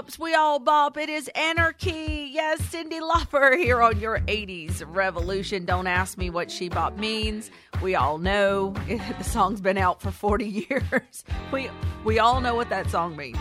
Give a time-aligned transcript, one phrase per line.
[0.00, 0.96] He bobs, we all bop.
[0.96, 2.30] It is anarchy.
[2.32, 5.66] Yes, Cyndi Lauper here on your 80s revolution.
[5.66, 7.50] Don't ask me what she bop means.
[7.82, 11.24] We all know the song's been out for 40 years.
[11.52, 11.68] We
[12.04, 13.36] we all know what that song means.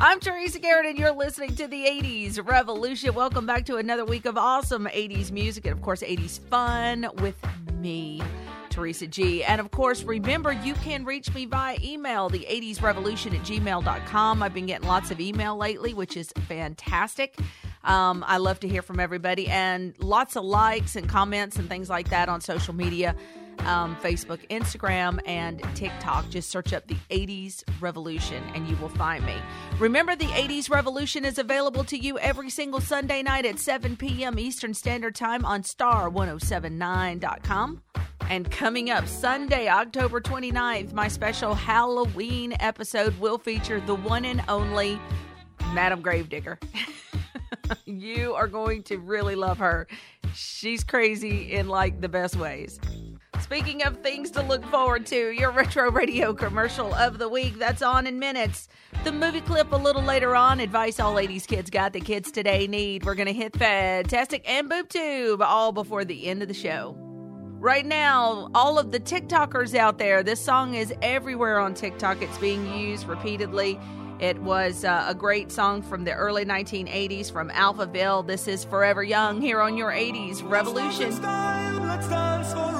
[0.00, 3.14] I'm Teresa Garrett, and you're listening to the 80s Revolution.
[3.14, 7.36] Welcome back to another week of awesome 80s music and, of course, 80s fun with
[7.74, 8.20] me.
[8.70, 9.44] Teresa G.
[9.44, 14.42] And of course, remember you can reach me via email, the 80s revolution at gmail.com.
[14.42, 17.36] I've been getting lots of email lately, which is fantastic.
[17.84, 21.88] Um, I love to hear from everybody and lots of likes and comments and things
[21.88, 23.16] like that on social media
[23.60, 26.28] um, Facebook, Instagram, and TikTok.
[26.30, 29.34] Just search up the 80s Revolution and you will find me.
[29.78, 34.38] Remember, the 80s Revolution is available to you every single Sunday night at 7 p.m.
[34.38, 37.82] Eastern Standard Time on star1079.com.
[38.28, 44.44] And coming up Sunday, October 29th, my special Halloween episode will feature the one and
[44.48, 45.00] only
[45.72, 46.60] Madam Gravedigger.
[47.86, 49.88] you are going to really love her.
[50.34, 52.78] She's crazy in like the best ways.
[53.40, 57.82] Speaking of things to look forward to, your retro radio commercial of the week that's
[57.82, 58.68] on in minutes.
[59.04, 62.66] The movie clip a little later on, advice all ladies kids got that kids today
[62.66, 63.04] need.
[63.04, 66.96] We're going to hit Fantastic and BoobTube all before the end of the show.
[67.60, 72.22] Right now, all of the TikTokers out there, this song is everywhere on TikTok.
[72.22, 73.78] It's being used repeatedly.
[74.18, 78.26] It was uh, a great song from the early 1980s from Alphaville.
[78.26, 81.10] This is Forever Young here on your 80s Revolution.
[81.10, 82.79] Let's dance.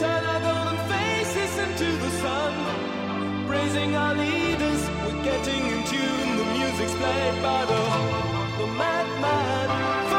[0.00, 3.46] Turn our golden faces into the sun.
[3.46, 6.36] Praising our leaders, we're getting in tune.
[6.38, 7.82] The music's played by the,
[8.60, 10.09] the madman.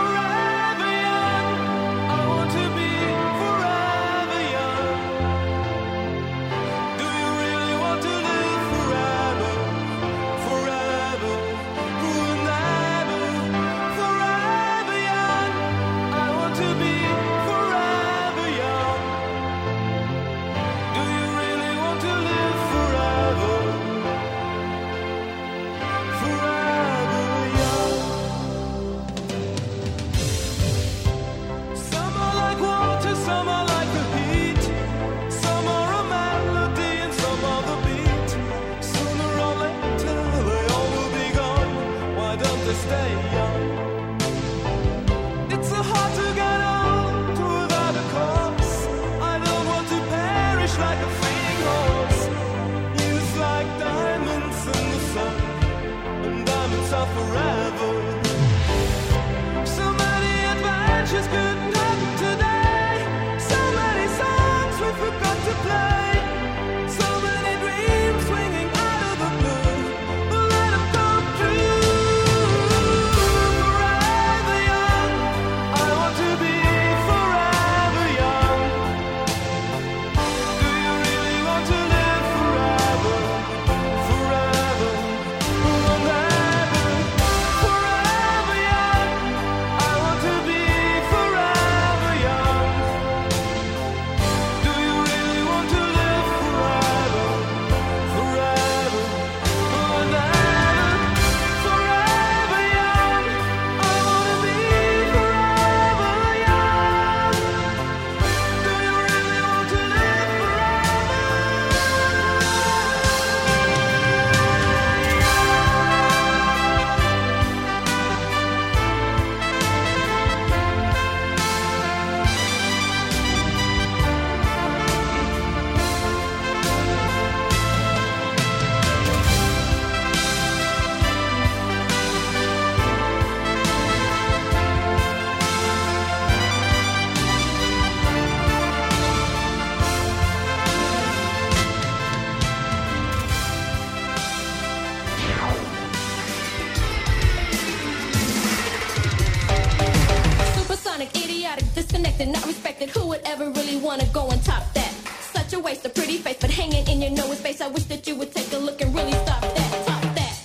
[156.52, 157.62] But hanging in your nose space.
[157.62, 159.86] I wish that you would take a look and really stop that.
[159.86, 160.36] Top that.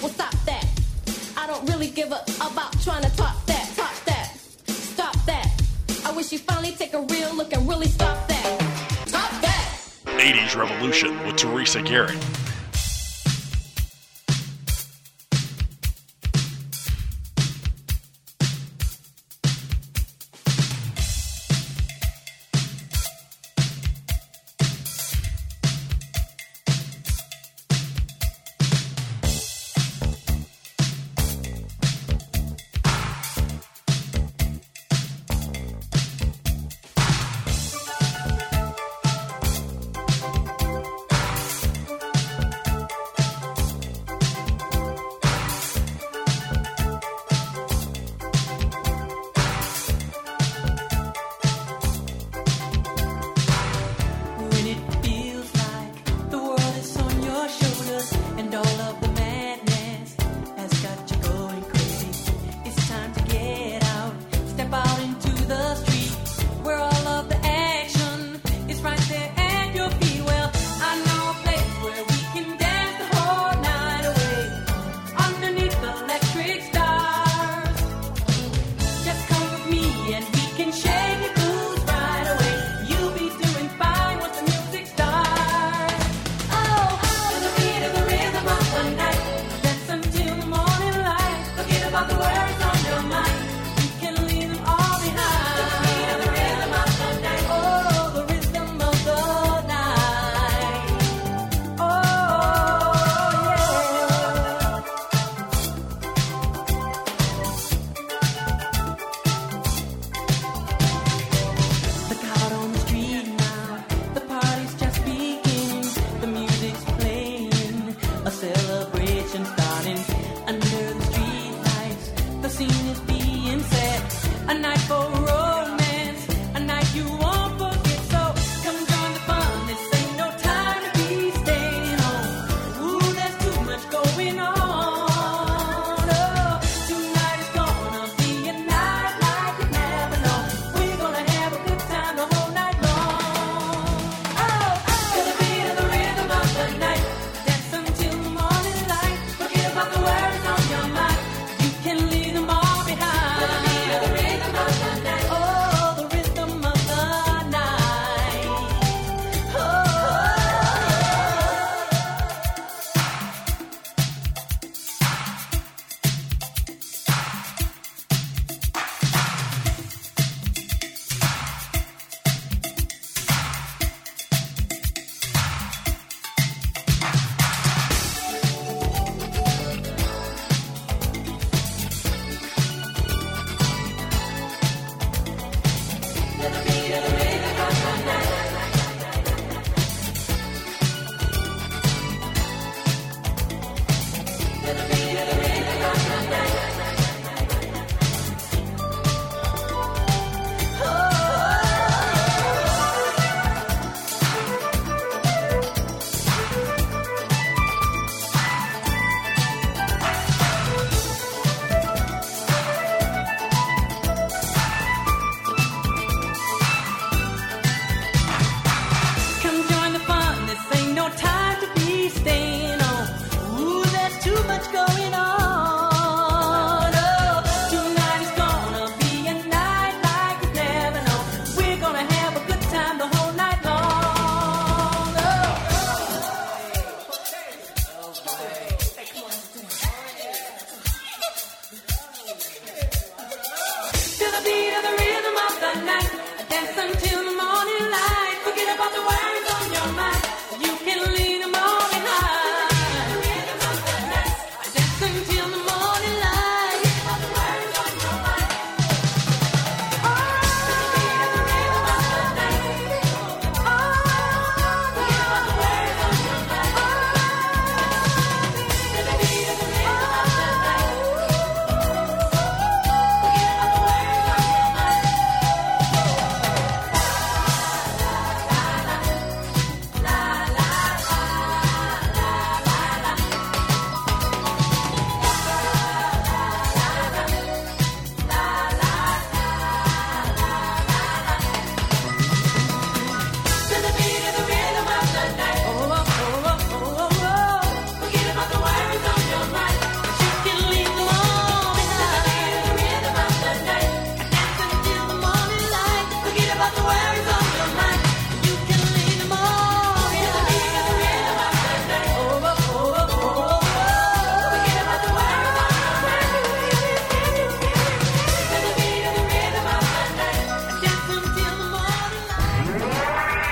[0.00, 0.66] Well, stop that.
[1.36, 3.70] I don't really give a about trying to top that.
[3.76, 4.36] Top that.
[4.66, 5.48] Stop that.
[6.04, 8.60] I wish you finally take a real look and really stop that.
[9.06, 9.78] Top that.
[10.04, 12.39] 80s Revolution with Teresa Garrett.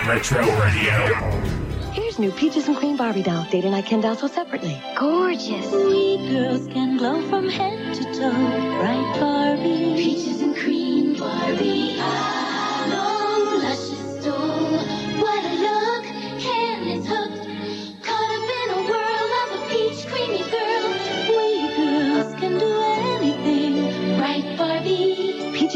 [0.09, 1.05] Retro Radio.
[1.93, 3.45] Here's new Peaches and Cream Barbie doll.
[3.51, 4.81] Date and I can doll so separately.
[4.99, 5.71] Gorgeous.
[5.71, 8.31] We girls can glow from head to toe.
[8.81, 10.03] Bright Barbie.
[10.03, 10.28] Peaches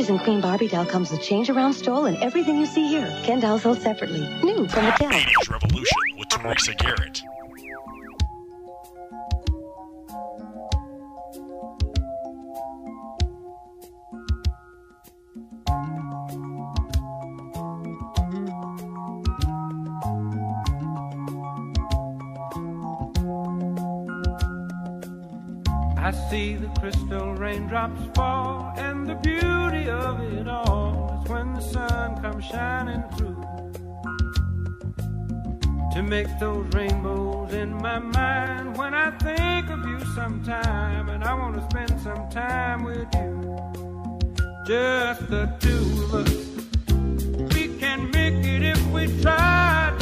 [0.08, 3.06] And Cream Barbie doll comes with change around stole and everything you see here.
[3.22, 4.26] Ken doll sold separately.
[4.42, 5.10] New from Mattel.
[5.10, 7.22] 80s Revolution with Teresa Garrett.
[26.12, 31.60] I see the crystal raindrops fall, and the beauty of it all is when the
[31.62, 33.42] sun comes shining through.
[35.94, 41.32] To make those rainbows in my mind when I think of you sometime, and I
[41.32, 43.56] want to spend some time with you.
[44.66, 47.54] Just the two of us.
[47.54, 50.01] We can make it if we try.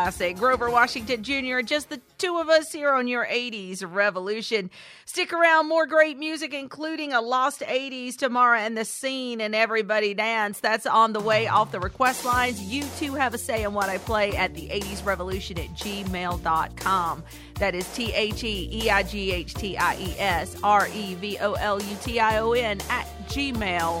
[0.00, 0.36] classic.
[0.38, 4.70] Grover Washington Jr., just the two of us here on your 80s revolution.
[5.04, 10.14] Stick around, more great music, including a lost 80s Tamara and the Seen and everybody
[10.14, 10.60] dance.
[10.60, 12.62] That's on the way off the request lines.
[12.62, 17.22] You too have a say in what I play at the 80s revolution at gmail.com.
[17.56, 21.14] That is T H E E I G H T I E S R E
[21.16, 23.98] V O L U T I O N at gmail.com.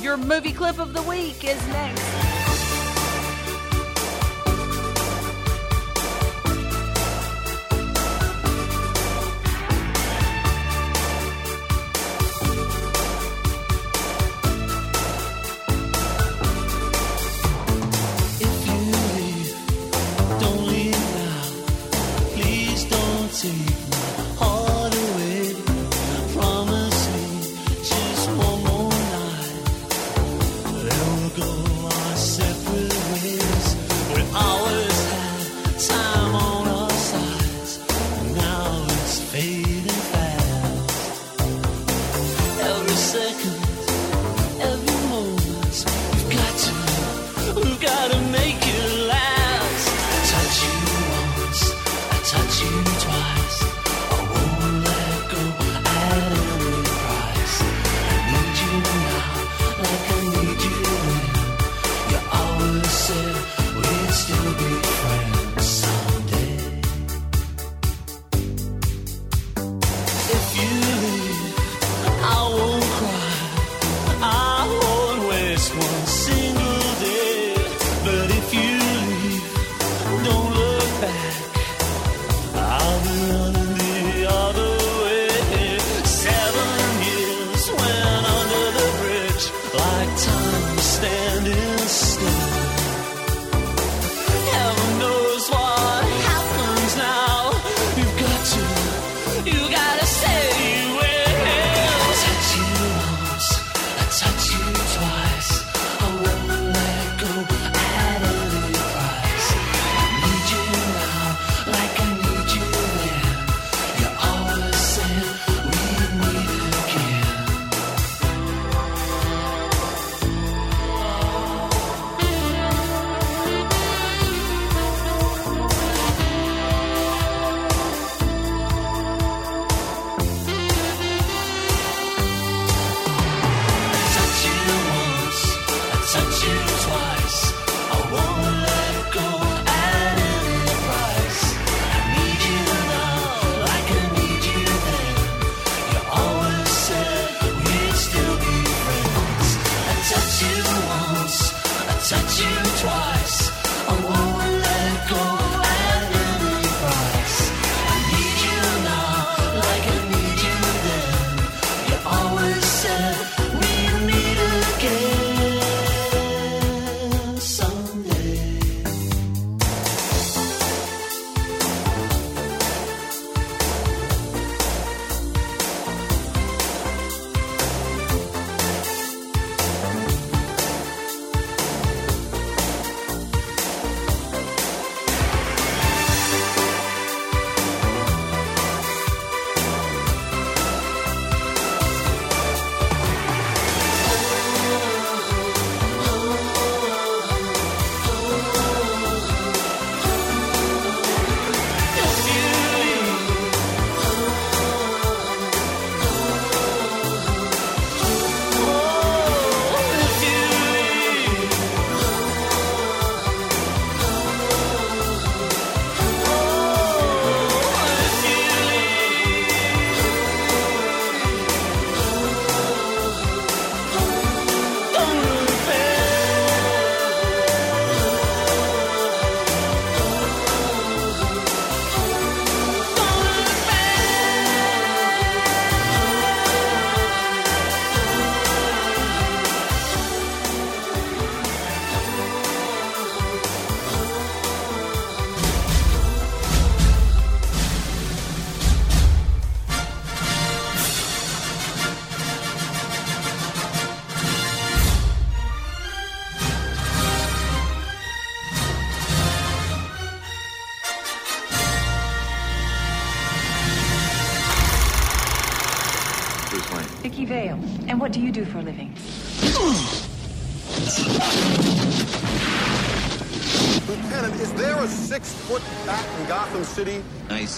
[0.00, 2.47] Your movie clip of the week is next.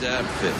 [0.02, 0.54] Outfit.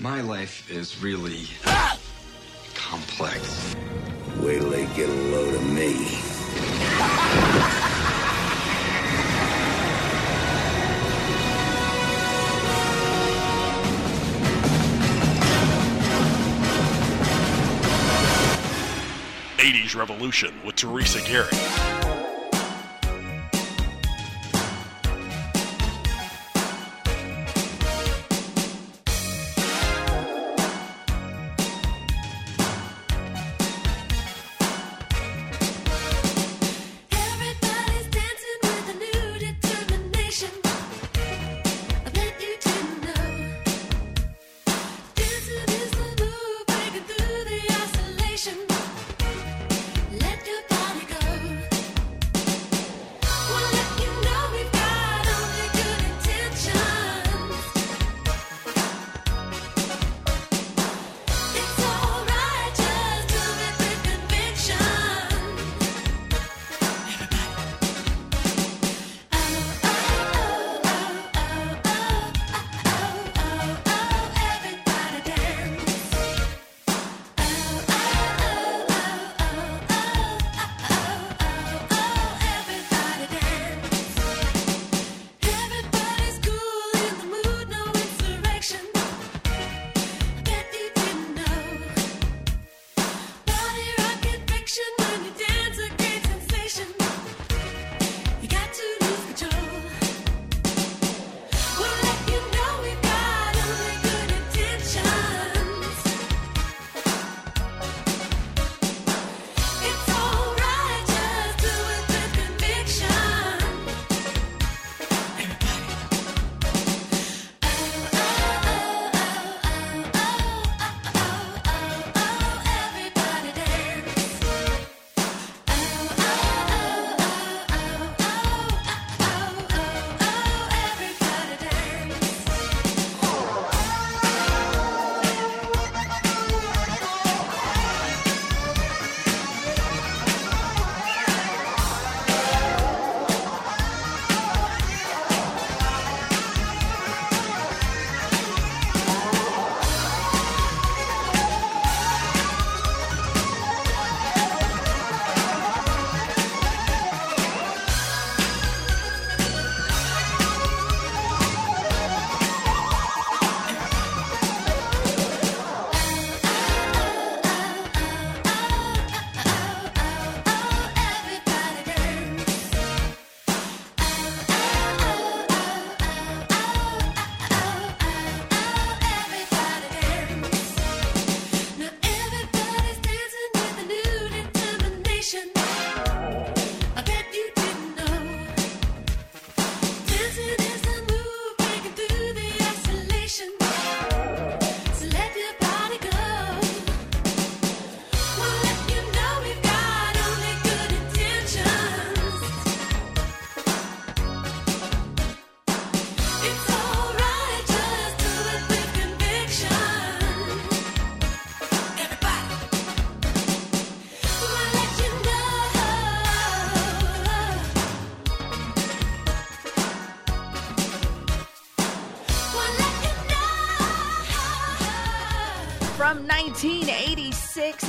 [0.00, 1.98] My life is really ah!
[2.74, 3.74] complex.
[4.36, 5.27] Wait till they get a
[19.94, 21.97] Revolution with Teresa Garrett.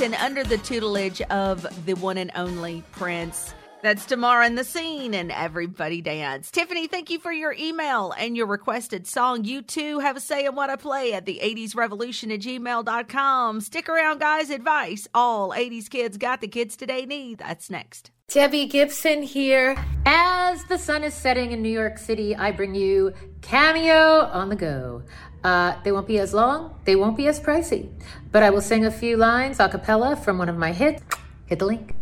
[0.02, 3.52] And under the tutelage of the one and only Prince.
[3.82, 6.50] That's Tamara in the Seen and everybody dance.
[6.50, 9.44] Tiffany, thank you for your email and your requested song.
[9.44, 13.60] You too have a say in what I play at the 80s revolution at gmail.com.
[13.60, 14.48] Stick around, guys.
[14.48, 17.38] Advice all 80s kids got the kids today need.
[17.38, 18.10] That's next.
[18.28, 19.76] Debbie Gibson here.
[20.06, 24.56] As the sun is setting in New York City, I bring you Cameo on the
[24.56, 25.02] Go.
[25.42, 27.88] Uh, they won't be as long, they won't be as pricey.
[28.30, 31.02] But I will sing a few lines a cappella from one of my hits.
[31.46, 31.94] Hit the link.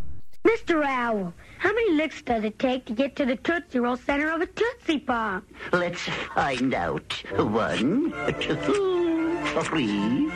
[0.44, 0.84] Mr.
[0.84, 4.40] Owl, how many licks does it take to get to the Tootsie Roll center of
[4.40, 5.42] a Tootsie Pop?
[5.72, 6.00] Let's
[6.34, 7.12] find out.
[7.36, 10.28] One, two, three.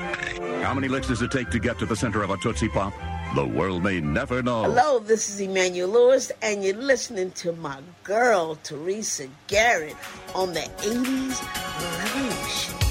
[0.63, 2.93] How many licks does it take to get to the center of a Tootsie Pop?
[3.35, 4.65] The world may never know.
[4.65, 9.97] Hello, this is Emmanuel Lewis, and you're listening to my girl, Teresa Garrett,
[10.35, 11.41] on the 80s
[11.99, 12.82] Revolution.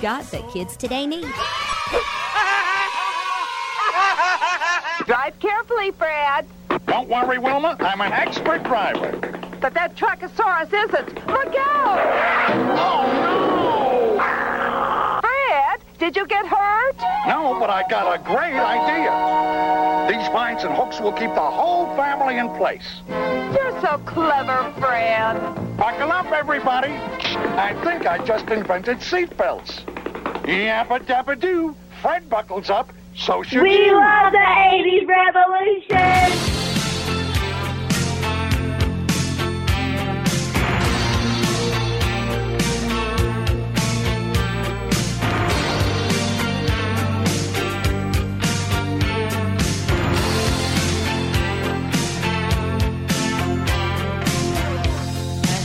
[0.00, 1.24] got that kids today need.
[5.06, 6.46] Drive carefully, Brad.
[6.86, 7.76] Don't worry, Wilma.
[7.80, 9.10] I'm an expert driver.
[9.60, 11.14] But that Trachosaurus isn't.
[11.26, 11.98] Look out!
[12.78, 15.20] Oh, no!
[15.20, 16.96] Brad, did you get hurt?
[17.26, 19.10] No, but I got a great idea.
[20.08, 23.02] These vines and hooks will keep the whole family in place.
[23.08, 25.76] You're so clever, Brad.
[25.76, 26.88] Buckle up, everybody.
[26.92, 29.84] I think I just invented seatbelts.
[30.44, 32.92] Yappa dappa do, Fred buckles up.
[33.16, 33.96] So should we you.
[33.96, 36.60] love the 80s revolution.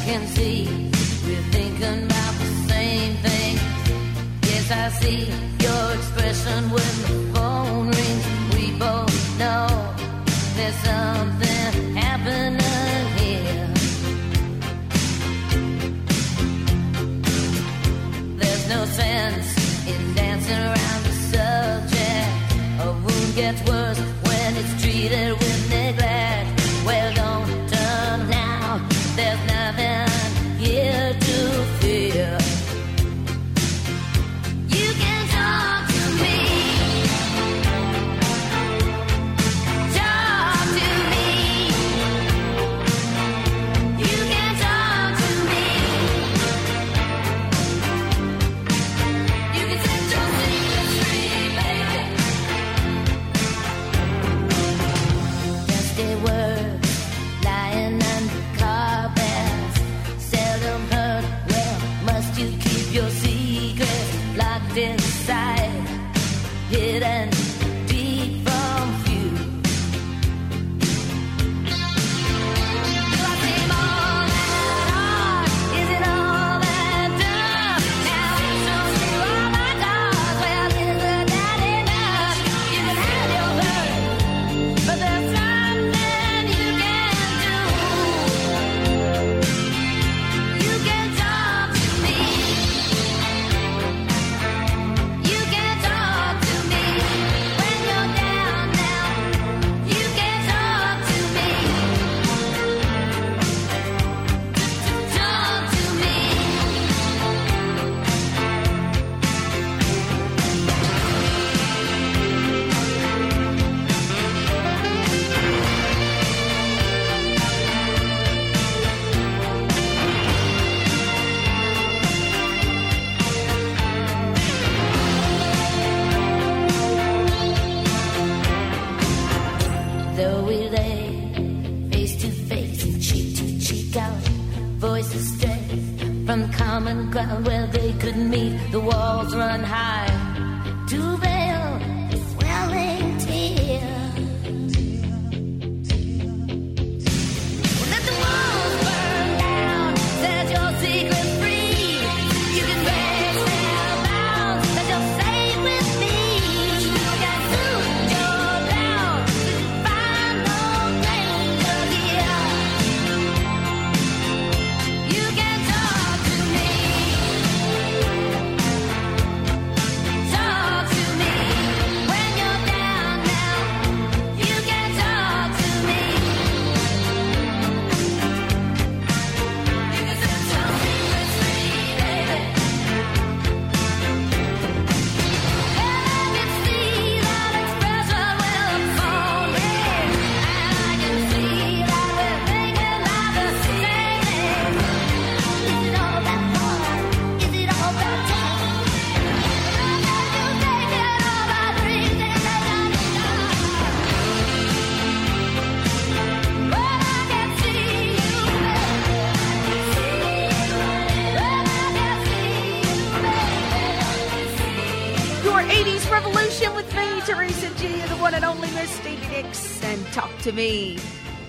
[0.05, 0.74] can see
[4.99, 5.27] see
[5.60, 7.35] your expression when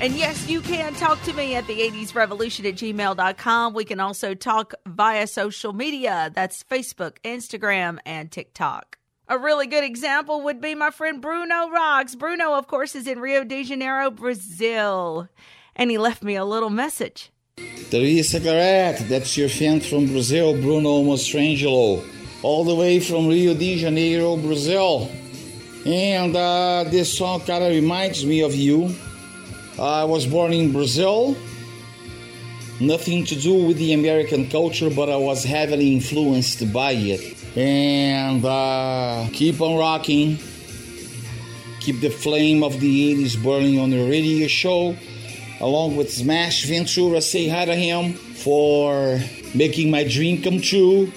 [0.07, 3.75] And yes, you can talk to me at the 80s revolution at gmail.com.
[3.75, 6.31] We can also talk via social media.
[6.33, 8.99] That's Facebook, Instagram, and TikTok.
[9.27, 12.15] A really good example would be my friend Bruno Rocks.
[12.15, 15.29] Bruno, of course, is in Rio de Janeiro, Brazil.
[15.75, 17.33] And he left me a little message.
[17.91, 22.07] Teresa Garrett, that's your fan from Brazil, Bruno Mostrangelo,
[22.45, 25.11] all the way from Rio de Janeiro, Brazil.
[25.85, 28.95] And uh, this song kind of reminds me of you.
[29.79, 31.37] I was born in Brazil,
[32.81, 37.37] nothing to do with the American culture, but I was heavily influenced by it.
[37.57, 40.39] And uh, keep on rocking,
[41.81, 44.97] keep the flame of the 80s burning on the radio show
[45.61, 47.21] along with Smash Ventura.
[47.21, 49.21] Say hi to him for
[49.55, 51.13] making my dream come true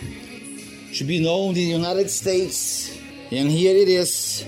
[0.96, 2.98] to be known in the United States.
[3.32, 4.46] And here it is.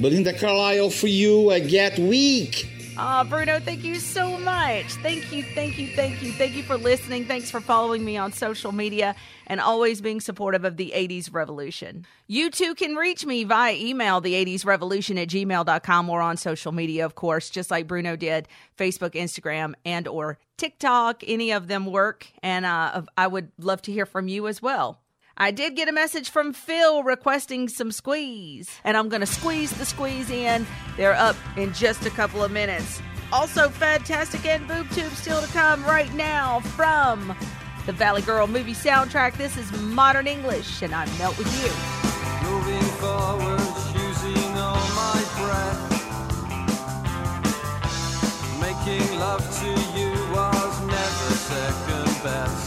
[0.00, 1.50] Belinda Carlisle for you.
[1.50, 2.71] I get weak.
[3.04, 4.84] Ah, Bruno, thank you so much.
[5.02, 6.30] Thank you, thank you, thank you.
[6.30, 7.24] Thank you for listening.
[7.24, 9.16] Thanks for following me on social media
[9.48, 12.06] and always being supportive of the 80s Revolution.
[12.28, 16.70] You too can reach me via email, the 80s Revolution at gmail.com or on social
[16.70, 18.46] media, of course, just like Bruno did,
[18.78, 21.24] Facebook, Instagram, and or TikTok.
[21.26, 22.28] Any of them work.
[22.40, 25.01] And uh, I would love to hear from you as well.
[25.36, 29.70] I did get a message from Phil requesting some squeeze, and I'm going to squeeze
[29.72, 30.66] the squeeze in.
[30.96, 33.00] They're up in just a couple of minutes.
[33.32, 37.34] Also, fantastic and boob tube still to come right now from
[37.86, 39.38] the Valley Girl movie soundtrack.
[39.38, 41.70] This is Modern English, and I Melt with you.
[42.50, 43.60] Moving forward,
[43.94, 45.88] using all my breath.
[48.60, 52.61] Making love to you was never second best.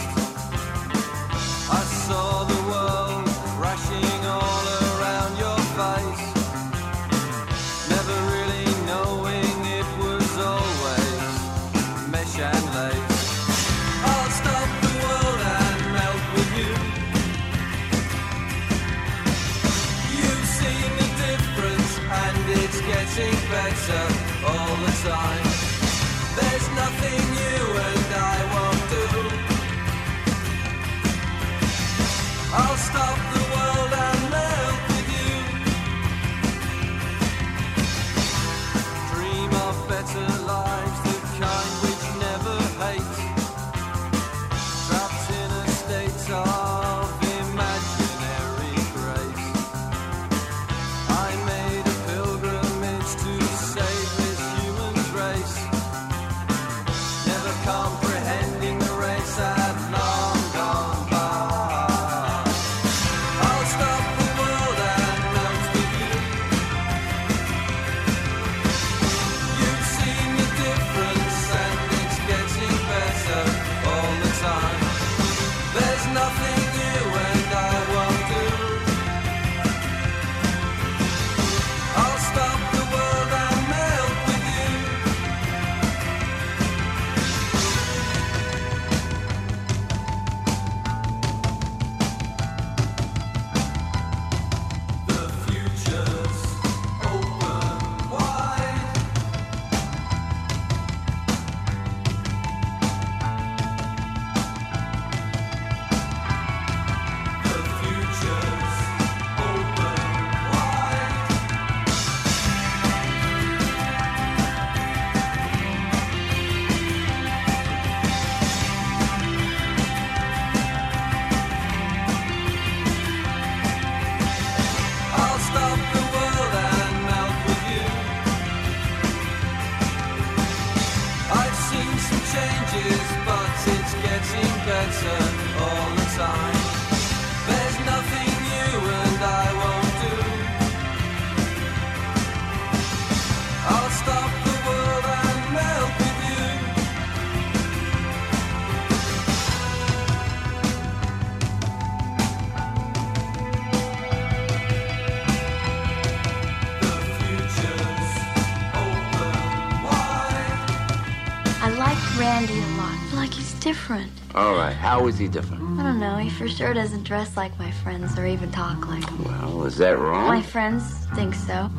[164.96, 165.78] How is he different?
[165.78, 166.16] I don't know.
[166.16, 169.26] He for sure doesn't dress like my friends or even talk like them.
[169.26, 170.30] Well, is that wrong?
[170.30, 171.70] My friends think so.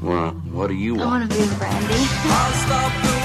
[0.00, 1.06] Well, what do you want?
[1.06, 3.23] I want to be with Randy.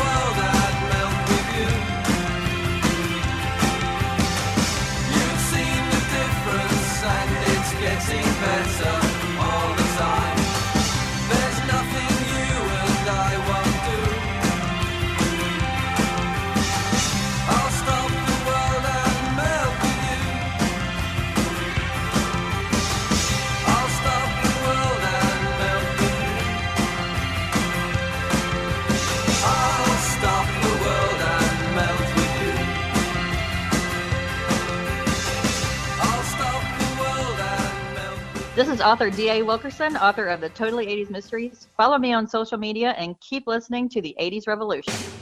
[38.60, 39.42] This is author D.A.
[39.42, 41.70] Wilkerson, author of the Totally 80s Mysteries.
[41.78, 45.19] Follow me on social media and keep listening to the 80s Revolution.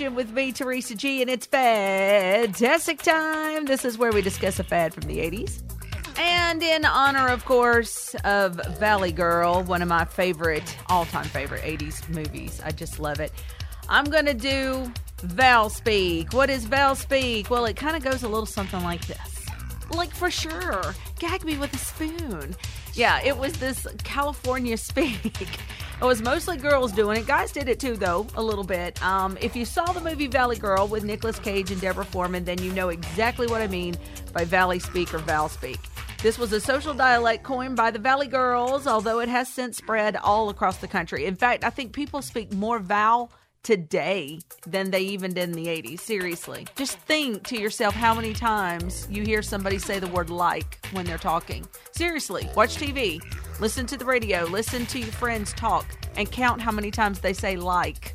[0.00, 3.66] With me, Teresa G, and it's fantastic time.
[3.66, 5.62] This is where we discuss a fad from the 80s.
[6.18, 11.62] And in honor, of course, of Valley Girl, one of my favorite, all time favorite
[11.62, 12.62] 80s movies.
[12.64, 13.32] I just love it.
[13.86, 14.90] I'm going to do
[15.24, 16.32] Val Speak.
[16.32, 17.50] What is Val Speak?
[17.50, 19.46] Well, it kind of goes a little something like this.
[19.90, 22.56] Like for sure, gag me with a spoon.
[22.94, 25.58] Yeah, it was this California speak.
[26.02, 27.28] It was mostly girls doing it.
[27.28, 29.00] Guys did it too, though, a little bit.
[29.04, 32.60] Um, if you saw the movie Valley Girl with Nicolas Cage and Deborah Foreman, then
[32.60, 33.94] you know exactly what I mean
[34.32, 35.78] by Valley Speak or Val Speak.
[36.20, 40.16] This was a social dialect coined by the Valley Girls, although it has since spread
[40.16, 41.24] all across the country.
[41.24, 43.30] In fact, I think people speak more Val
[43.62, 46.00] today than they even did in the 80s.
[46.00, 46.66] Seriously.
[46.76, 51.06] Just think to yourself how many times you hear somebody say the word like when
[51.06, 51.66] they're talking.
[51.92, 53.22] Seriously, watch TV,
[53.60, 55.86] listen to the radio, listen to your friends talk,
[56.16, 58.14] and count how many times they say like.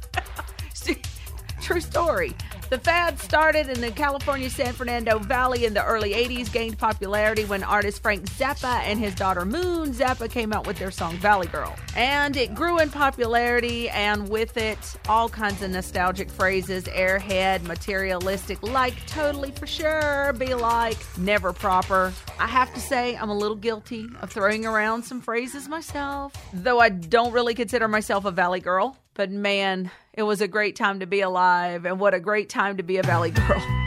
[1.61, 2.33] True story.
[2.69, 7.45] The fad started in the California San Fernando Valley in the early 80s, gained popularity
[7.45, 11.47] when artist Frank Zappa and his daughter Moon Zappa came out with their song Valley
[11.47, 11.73] Girl.
[11.95, 18.61] And it grew in popularity, and with it, all kinds of nostalgic phrases airhead, materialistic,
[18.61, 22.11] like, totally for sure, be like, never proper.
[22.37, 26.79] I have to say, I'm a little guilty of throwing around some phrases myself, though
[26.79, 28.97] I don't really consider myself a Valley Girl.
[29.13, 32.77] But man, it was a great time to be alive, and what a great time
[32.77, 33.86] to be a Valley Girl.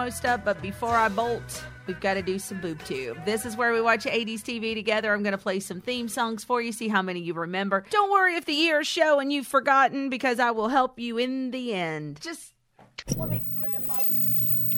[0.00, 3.18] Almost up, but before I bolt, We've got to do some boob tube.
[3.24, 5.12] This is where we watch 80s TV together.
[5.12, 7.84] I'm going to play some theme songs for you, see how many you remember.
[7.90, 11.50] Don't worry if the years show and you've forgotten because I will help you in
[11.50, 12.20] the end.
[12.20, 12.52] Just
[13.16, 14.04] let me grab my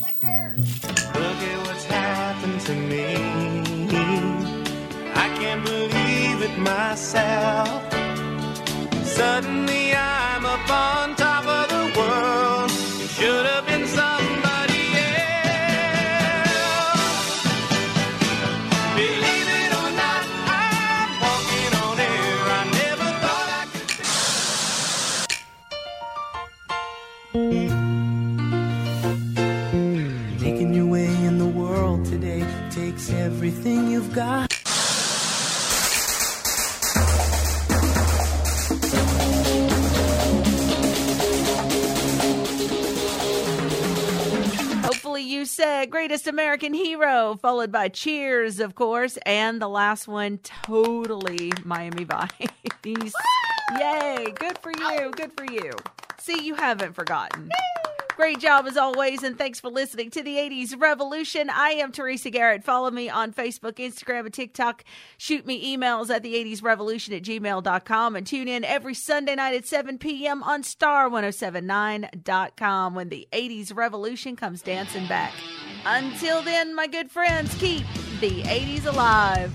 [0.01, 0.55] liquor.
[0.57, 3.15] Look at what's happened to me.
[5.13, 7.93] I can't believe it myself.
[9.05, 11.32] Suddenly I'm up on top
[45.45, 52.05] Said Greatest American Hero, followed by Cheers, of course, and the last one, totally Miami
[52.05, 52.31] Vice.
[52.85, 54.33] Yay!
[54.35, 55.11] Good for you.
[55.11, 55.73] Good for you.
[56.19, 57.51] See, you haven't forgotten.
[58.17, 61.49] Great job as always, and thanks for listening to the 80s Revolution.
[61.49, 62.63] I am Teresa Garrett.
[62.63, 64.85] Follow me on Facebook, Instagram, and TikTok.
[65.17, 69.55] Shoot me emails at the 80s Revolution at gmail.com and tune in every Sunday night
[69.55, 70.43] at 7 p.m.
[70.43, 75.33] on star1079.com when the 80s Revolution comes dancing back.
[75.87, 77.87] Until then, my good friends, keep
[78.21, 79.55] the 80s alive.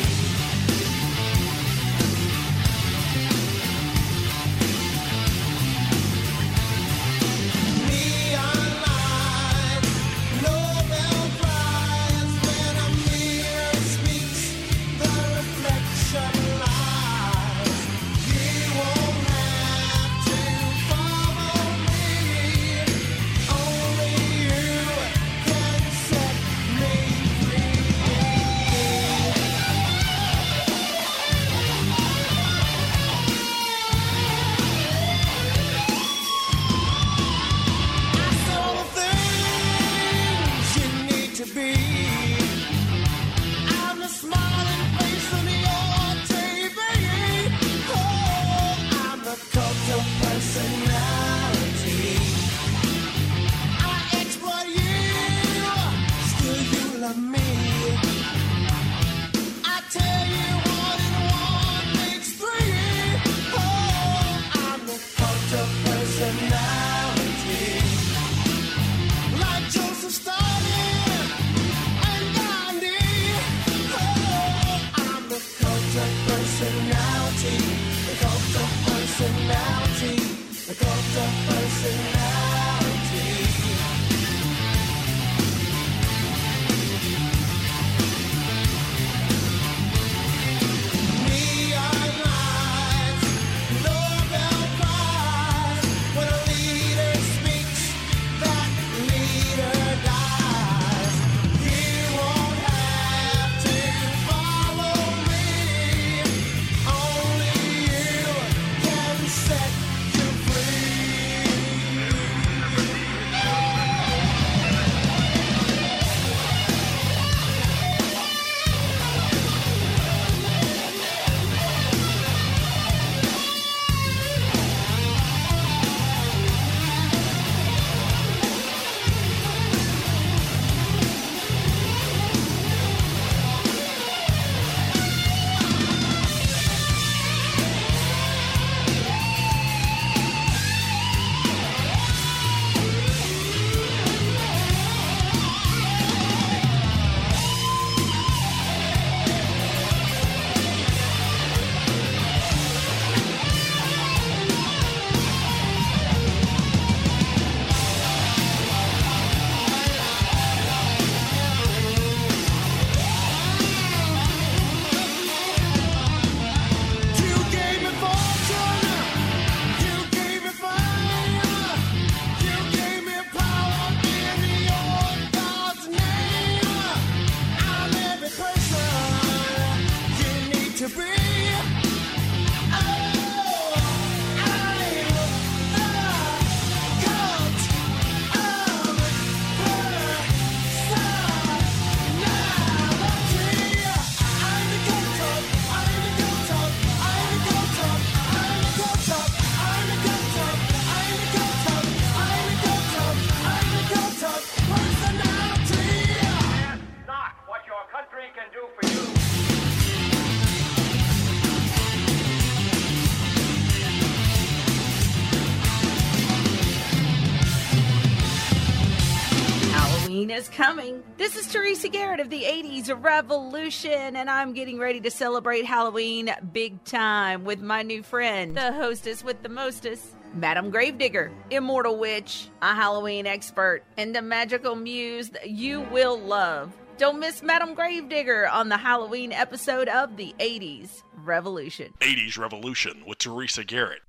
[220.51, 221.01] Coming.
[221.17, 226.33] This is Teresa Garrett of the 80s Revolution, and I'm getting ready to celebrate Halloween
[226.51, 230.05] big time with my new friend, the hostess with the mostest.
[230.33, 236.73] Madam Gravedigger, Immortal Witch, a Halloween expert, and the magical muse that you will love.
[236.97, 241.93] Don't miss Madam Gravedigger on the Halloween episode of the 80s Revolution.
[241.99, 244.01] 80s Revolution with Teresa Garrett.